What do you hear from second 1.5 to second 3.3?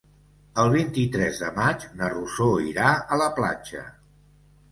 maig na Rosó irà a la